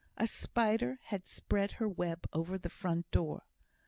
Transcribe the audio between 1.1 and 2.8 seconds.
spread her web over the